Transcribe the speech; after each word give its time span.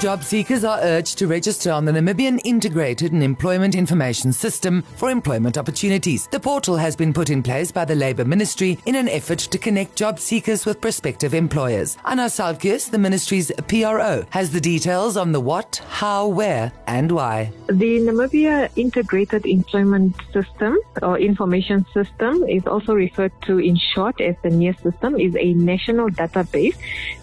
Job 0.00 0.22
seekers 0.22 0.62
are 0.62 0.78
urged 0.82 1.16
to 1.16 1.26
register 1.26 1.72
on 1.72 1.86
the 1.86 1.92
Namibian 1.92 2.38
Integrated 2.44 3.12
and 3.12 3.22
Employment 3.22 3.74
Information 3.74 4.30
System 4.30 4.82
for 4.82 5.08
employment 5.08 5.56
opportunities. 5.56 6.26
The 6.26 6.38
portal 6.38 6.76
has 6.76 6.94
been 6.94 7.14
put 7.14 7.30
in 7.30 7.42
place 7.42 7.72
by 7.72 7.86
the 7.86 7.94
Labour 7.94 8.26
Ministry 8.26 8.78
in 8.84 8.94
an 8.94 9.08
effort 9.08 9.38
to 9.38 9.56
connect 9.56 9.96
job 9.96 10.18
seekers 10.20 10.66
with 10.66 10.82
prospective 10.82 11.32
employers. 11.32 11.96
Anna 12.04 12.26
Salkeus, 12.26 12.90
the 12.90 12.98
ministry's 12.98 13.50
PRO, 13.68 14.26
has 14.28 14.50
the 14.50 14.60
details 14.60 15.16
on 15.16 15.32
the 15.32 15.40
what, 15.40 15.80
how, 15.88 16.26
where, 16.26 16.72
and 16.86 17.10
why. 17.10 17.50
The 17.68 18.00
Namibia 18.00 18.68
Integrated 18.76 19.46
Employment 19.46 20.14
System 20.30 20.76
or 21.00 21.18
Information 21.18 21.86
System 21.94 22.44
is 22.44 22.66
also 22.66 22.92
referred 22.92 23.32
to 23.46 23.58
in 23.58 23.76
short 23.76 24.20
as 24.20 24.36
the 24.42 24.50
NIA 24.50 24.74
system 24.74 25.16
is 25.18 25.34
a 25.36 25.54
national 25.54 26.10
database 26.10 26.76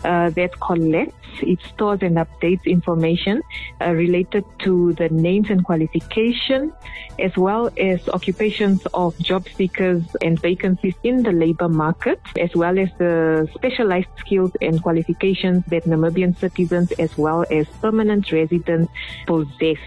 uh, 0.04 0.32
that 0.32 0.60
collects, 0.60 1.16
it 1.44 1.60
stores 1.72 2.00
and 2.02 2.18
updates 2.18 2.62
information 2.66 3.41
uh, 3.81 3.91
related 3.91 4.45
to 4.59 4.94
the 4.94 5.09
names 5.09 5.49
and 5.49 5.63
qualification, 5.63 6.72
as 7.20 7.36
well 7.38 7.70
as 7.77 8.08
occupations 8.09 8.86
of 8.94 9.17
job 9.20 9.45
seekers 9.55 10.03
and 10.22 10.39
vacancies 10.39 10.95
in 11.03 11.23
the 11.23 11.31
labor 11.31 11.70
market, 11.70 12.20
as 12.39 12.53
well 12.55 12.77
as 12.80 12.89
the 12.98 13.48
specialized 13.53 14.09
skills 14.17 14.52
and 14.62 14.81
qualifications 14.81 15.63
that 15.67 15.84
Namibian 15.86 16.38
citizens 16.38 16.91
as 16.94 17.17
well 17.17 17.45
as 17.52 17.67
permanent 17.81 18.31
residents 18.31 18.91
possess. 19.25 19.77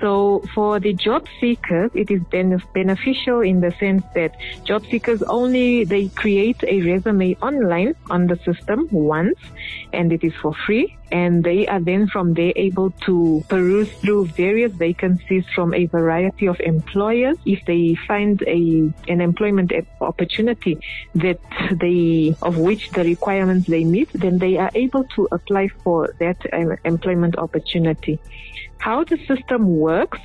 So 0.00 0.42
for 0.54 0.78
the 0.78 0.92
job 0.92 1.26
seekers, 1.40 1.90
it 1.94 2.10
is 2.10 2.20
beneficial 2.74 3.40
in 3.40 3.60
the 3.60 3.72
sense 3.80 4.04
that 4.14 4.36
job 4.64 4.84
seekers 4.90 5.22
only, 5.22 5.84
they 5.84 6.08
create 6.08 6.62
a 6.64 6.82
resume 6.82 7.34
online 7.36 7.94
on 8.10 8.26
the 8.26 8.36
system 8.44 8.88
once 8.90 9.38
and 9.92 10.12
it 10.12 10.22
is 10.22 10.34
for 10.42 10.52
free. 10.66 10.96
And 11.12 11.44
they 11.44 11.66
are 11.66 11.80
then 11.80 12.08
from 12.08 12.34
there 12.34 12.52
able 12.56 12.90
to 13.06 13.44
peruse 13.48 13.90
through 14.00 14.26
various 14.26 14.72
vacancies 14.72 15.44
from 15.54 15.72
a 15.72 15.86
variety 15.86 16.46
of 16.46 16.58
employers. 16.60 17.36
If 17.46 17.64
they 17.64 17.94
find 18.08 18.42
a, 18.42 18.92
an 19.08 19.20
employment 19.20 19.72
opportunity 20.00 20.78
that 21.14 21.38
they, 21.72 22.34
of 22.42 22.58
which 22.58 22.90
the 22.90 23.04
requirements 23.04 23.68
they 23.68 23.84
meet, 23.84 24.10
then 24.12 24.38
they 24.38 24.56
are 24.56 24.70
able 24.74 25.04
to 25.16 25.28
apply 25.30 25.68
for 25.84 26.14
that 26.18 26.38
uh, 26.52 26.76
employment 26.84 27.38
opportunity 27.38 28.18
how 28.78 29.04
the 29.04 29.18
system 29.26 29.76
works. 29.78 30.18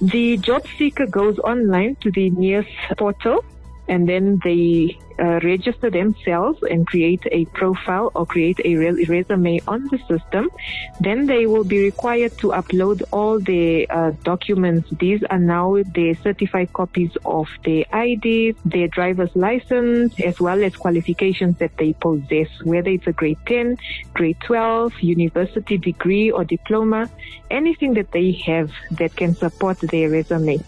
The 0.00 0.36
job 0.38 0.62
seeker 0.76 1.06
goes 1.06 1.38
online 1.40 1.96
to 2.02 2.10
the 2.10 2.30
nearest 2.30 2.70
portal 2.96 3.44
and 3.88 4.08
then 4.08 4.40
they 4.44 4.98
uh, 5.18 5.40
register 5.42 5.90
themselves 5.90 6.58
and 6.62 6.86
create 6.86 7.26
a 7.32 7.44
profile 7.46 8.10
or 8.14 8.26
create 8.26 8.60
a 8.64 8.74
re- 8.76 9.04
resume 9.04 9.60
on 9.66 9.86
the 9.88 9.98
system, 10.08 10.48
then 11.00 11.26
they 11.26 11.46
will 11.46 11.64
be 11.64 11.82
required 11.82 12.36
to 12.38 12.48
upload 12.48 13.02
all 13.12 13.38
the 13.40 13.88
uh, 13.90 14.12
documents. 14.22 14.88
These 14.98 15.22
are 15.30 15.38
now 15.38 15.76
the 15.94 16.16
certified 16.22 16.72
copies 16.72 17.10
of 17.24 17.48
their 17.64 17.84
ID, 17.92 18.54
their 18.64 18.88
driver's 18.88 19.34
license, 19.34 20.18
as 20.20 20.40
well 20.40 20.62
as 20.62 20.76
qualifications 20.76 21.58
that 21.58 21.76
they 21.78 21.92
possess, 21.94 22.48
whether 22.64 22.90
it's 22.90 23.06
a 23.06 23.12
grade 23.12 23.38
10, 23.46 23.76
grade 24.14 24.38
12, 24.44 25.00
university 25.00 25.78
degree 25.78 26.30
or 26.30 26.44
diploma, 26.44 27.10
anything 27.50 27.94
that 27.94 28.12
they 28.12 28.32
have 28.32 28.70
that 28.92 29.14
can 29.16 29.34
support 29.34 29.78
their 29.80 30.10
resume. 30.10 30.58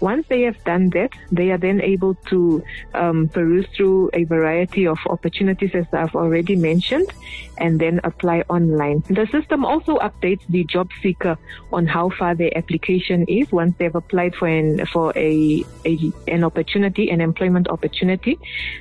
Once 0.00 0.26
they 0.28 0.42
have 0.42 0.62
done 0.64 0.90
that, 0.90 1.10
they 1.30 1.50
are 1.50 1.58
then 1.58 1.80
able 1.80 2.14
to 2.28 2.62
um, 2.94 3.28
peruse 3.28 3.66
through 3.76 4.10
a 4.14 4.24
variety 4.24 4.86
of 4.86 4.98
opportunities 5.06 5.70
as 5.74 5.86
I've 5.92 6.14
already 6.14 6.56
mentioned 6.56 7.12
and 7.58 7.78
then 7.78 8.00
apply 8.04 8.42
online. 8.48 9.02
The 9.08 9.26
system 9.26 9.64
also 9.64 9.98
updates 9.98 10.40
the 10.48 10.64
job 10.64 10.88
seeker 11.02 11.36
on 11.72 11.86
how 11.86 12.08
far 12.08 12.34
their 12.34 12.56
application 12.56 13.26
is 13.28 13.52
once 13.52 13.74
they've 13.78 13.94
applied 13.94 14.34
for 14.34 14.48
an 14.48 14.86
for 14.86 15.12
a, 15.16 15.64
a 15.84 16.12
an 16.26 16.44
opportunity, 16.44 17.10
an 17.10 17.20
employment 17.20 17.68
opportunity. 17.68 18.38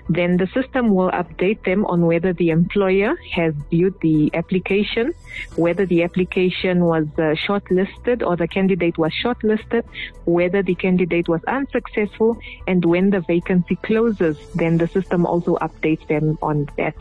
Then 0.08 0.38
the 0.38 0.48
system 0.48 0.96
will 0.96 1.12
update 1.12 1.64
them 1.66 1.86
on 1.86 2.06
whether 2.06 2.32
the 2.32 2.50
employer 2.50 3.16
has 3.34 3.54
viewed 3.70 4.00
the 4.02 4.32
application, 4.34 5.14
whether 5.56 5.86
the 5.86 6.04
application 6.04 6.86
was 6.86 7.06
uh, 7.18 7.36
shortlisted 7.46 8.26
or 8.26 8.38
the 8.38 8.48
candidate 8.48 8.98
was 8.98 9.12
shortlisted, 9.24 9.84
whether 10.26 10.64
the 10.64 10.76
candidate 10.76 11.09
was 11.28 11.42
unsuccessful, 11.48 12.38
and 12.68 12.84
when 12.86 13.10
the 13.10 13.22
vacancy 13.22 13.76
closes, 13.78 14.38
then 14.56 14.78
the 14.78 14.88
system 14.88 15.10
system 15.10 15.26
also 15.26 15.58
updates 15.62 16.06
them 16.08 16.38
on 16.42 16.68
that. 16.78 16.96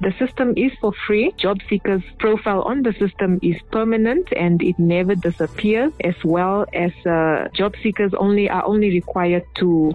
The 0.00 0.12
system 0.18 0.54
is 0.56 0.72
for 0.80 0.92
free. 1.06 1.32
Job 1.36 1.58
seekers 1.68 2.02
profile 2.18 2.62
on 2.62 2.82
the 2.82 2.92
system 2.92 3.38
is 3.42 3.56
permanent 3.70 4.28
and 4.36 4.62
it 4.62 4.78
never 4.78 5.14
disappears 5.14 5.92
as 6.02 6.14
well 6.24 6.66
as 6.72 6.92
uh, 7.06 7.48
job 7.54 7.74
seekers 7.82 8.12
only 8.14 8.48
are 8.48 8.64
only 8.64 8.90
required 8.90 9.44
to 9.56 9.94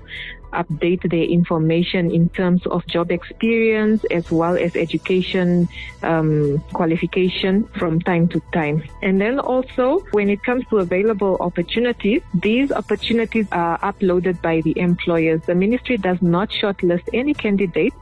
update 0.63 1.09
their 1.09 1.23
information 1.23 2.11
in 2.11 2.29
terms 2.29 2.66
of 2.67 2.85
job 2.88 3.11
experience 3.11 4.03
as 4.11 4.31
well 4.31 4.57
as 4.57 4.75
education 4.75 5.67
um, 6.03 6.63
qualification 6.73 7.63
from 7.79 7.99
time 8.01 8.27
to 8.29 8.41
time. 8.53 8.83
And 9.01 9.19
then 9.19 9.39
also, 9.39 9.99
when 10.11 10.29
it 10.29 10.43
comes 10.43 10.66
to 10.69 10.77
available 10.77 11.38
opportunities, 11.39 12.21
these 12.33 12.71
opportunities 12.71 13.47
are 13.51 13.77
uploaded 13.79 14.41
by 14.41 14.61
the 14.61 14.77
employers. 14.79 15.41
The 15.45 15.55
ministry 15.55 15.97
does 15.97 16.21
not 16.21 16.49
shortlist 16.49 17.07
any 17.13 17.33
candidate 17.33 17.93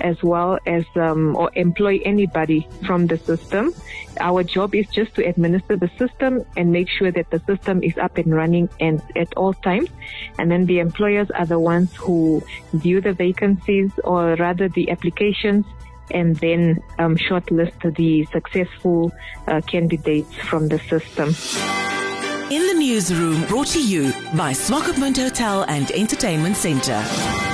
as 0.00 0.22
well 0.22 0.58
as 0.66 0.84
um, 0.96 1.36
or 1.36 1.50
employ 1.54 2.00
anybody 2.04 2.66
from 2.86 3.06
the 3.06 3.18
system. 3.18 3.72
Our 4.20 4.42
job 4.42 4.74
is 4.74 4.86
just 4.88 5.14
to 5.14 5.24
administer 5.24 5.76
the 5.76 5.90
system 5.98 6.44
and 6.56 6.72
make 6.72 6.88
sure 6.88 7.10
that 7.12 7.30
the 7.30 7.40
system 7.46 7.82
is 7.82 7.96
up 7.98 8.18
and 8.18 8.34
running 8.34 8.68
and 8.80 9.02
at 9.16 9.32
all 9.36 9.54
times. 9.54 9.88
And 10.38 10.50
then 10.50 10.66
the 10.66 10.78
employers 10.80 11.30
are 11.30 11.46
the 11.46 11.58
ones 11.58 11.94
who 12.00 12.42
view 12.72 13.00
the 13.00 13.12
vacancies 13.12 13.90
or 14.04 14.34
rather 14.36 14.68
the 14.68 14.90
applications 14.90 15.64
and 16.10 16.36
then 16.36 16.82
um, 16.98 17.16
shortlist 17.16 17.94
the 17.96 18.24
successful 18.32 19.12
uh, 19.46 19.60
candidates 19.62 20.34
from 20.34 20.68
the 20.68 20.78
system. 20.78 21.28
In 22.50 22.66
the 22.66 22.74
newsroom, 22.74 23.44
brought 23.46 23.68
to 23.68 23.82
you 23.82 24.12
by 24.36 24.52
Swakopmund 24.52 25.16
Hotel 25.16 25.64
and 25.68 25.90
Entertainment 25.92 26.56
Centre. 26.56 27.49